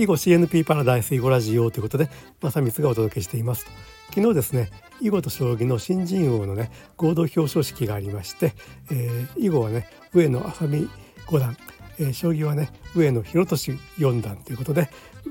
[0.00, 2.08] 囲碁 CNP パラダイス囲碁ラジオということで
[2.40, 3.66] 正光がお届けしています。
[4.08, 4.70] 昨日ですね
[5.02, 8.54] 囲碁と将棋の新人王のね合同表彰式がありまして、
[8.90, 10.88] えー、囲碁はね上野愛咲美
[11.26, 11.54] 五段、
[11.98, 14.88] えー、将棋はね上野博俊四段ということで、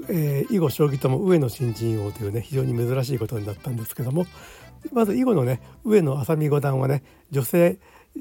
[0.07, 4.27] えー、囲碁将棋とも上野新人王というね非常に珍しいことになったんですけども
[4.93, 7.01] まず囲碁のね上野愛咲美五段はね
[7.31, 7.79] 女性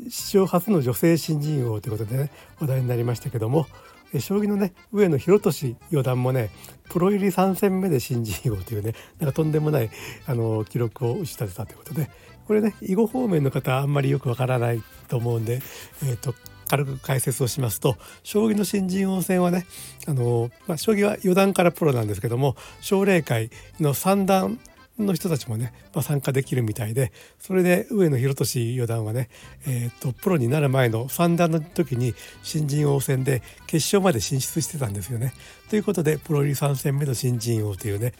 [0.08, 3.66] 史上初の女性新人王ということでね話題になりましたけども
[4.14, 6.50] 将棋のね上野博俊四段もね
[6.88, 9.90] プロ入り3戦目で新人王というねなんかとんでもない
[10.26, 12.10] あの記録を打ち立てたということで
[12.46, 15.60] これね囲碁方面の方はあんまりよくわからないと思うんで、
[16.02, 16.34] えーと、
[16.68, 19.66] 軽く解説をしますと将棋の新人王戦はね
[20.06, 23.50] あの、まあ、将棋は四段からプロなんですけども奨励会
[23.80, 24.58] の三段
[25.06, 29.28] の人たちもね、まあ、参加できるみたいでそれで上野博俊四段はね、
[29.66, 35.32] えーと、プロになる前の三段の時に新人王戦で決勝まで進出してたんですよね。
[35.70, 38.12] ということでプロ入り3戦目の新人王というね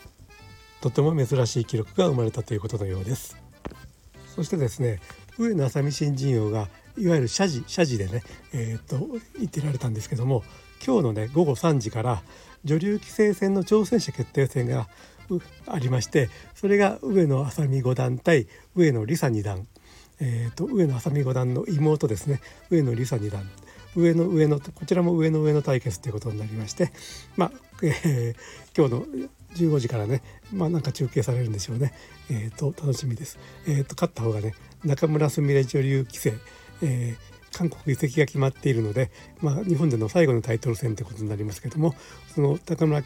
[0.81, 3.37] とても珍しい記録が生まれたということのようです。
[4.35, 5.01] そしてですね
[5.39, 8.23] 上野愛咲美新人王がいわゆる謝辞謝辞でね、
[8.53, 10.45] えーと言ってられたんですけども
[10.85, 12.23] 今日のね午後3時から
[12.65, 14.89] 女流棋聖戦の挑戦者決定戦が
[15.67, 19.67] ありましてそれが上野愛咲美五段対上野梨沙二段、
[20.21, 22.41] えーと、上野愛咲美五段の妹ですね。
[22.71, 23.49] 上野梨沙二段。
[23.97, 26.93] 上の上のこちらも上の上の対決ということになりまして
[27.37, 31.93] まあ、えー、今日の15時からねまあなんか中継されるんでしょうね。
[32.31, 33.39] えっ、ー、と楽しみです。
[33.67, 36.35] えっ、ー、と勝った方がね中村すみれ女流棋聖、
[36.83, 41.95] えー、韓国移籍が決まっているので、まあ、日本での最後のタイトル戦ということになりますけども
[42.35, 43.03] その中村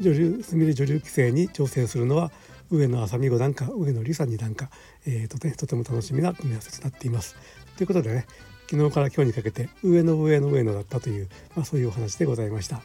[0.00, 2.30] 女流すみれ女流棋聖に挑戦するのは
[2.70, 4.70] 上野麻美五段か上野梨沙二段か、
[5.06, 7.36] えーとね、とても楽しみな組み合わせとなっています。
[7.76, 8.26] ということでね
[8.70, 12.82] 昨日から今日にかけて上の上の上野だったという、まあ、そういうお話でございました。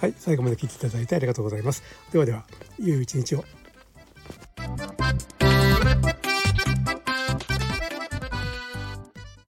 [0.00, 1.82] はい最後まで聞いていただいてありがとうございます。
[2.12, 2.44] ではでは
[2.78, 3.59] 良い一日を。